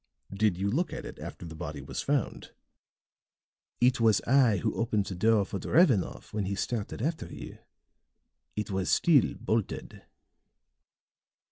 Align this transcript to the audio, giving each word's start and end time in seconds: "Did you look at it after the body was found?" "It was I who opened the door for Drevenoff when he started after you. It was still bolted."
"Did 0.33 0.57
you 0.57 0.71
look 0.71 0.91
at 0.93 1.05
it 1.05 1.19
after 1.19 1.45
the 1.45 1.53
body 1.53 1.79
was 1.79 2.01
found?" 2.01 2.53
"It 3.79 4.01
was 4.01 4.19
I 4.21 4.57
who 4.57 4.73
opened 4.73 5.05
the 5.05 5.13
door 5.13 5.45
for 5.45 5.59
Drevenoff 5.59 6.33
when 6.33 6.45
he 6.45 6.55
started 6.55 7.03
after 7.03 7.27
you. 7.31 7.59
It 8.55 8.71
was 8.71 8.89
still 8.89 9.35
bolted." 9.35 10.01